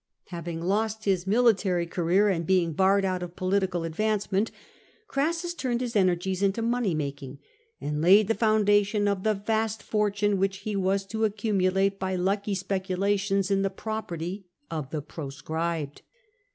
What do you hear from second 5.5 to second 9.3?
turned his energies into money making, and laid the foundation of